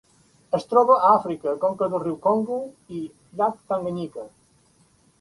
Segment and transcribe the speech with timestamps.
[0.57, 2.59] Es troba a Àfrica: conca del riu Congo
[3.01, 4.29] i llac Tanganyika.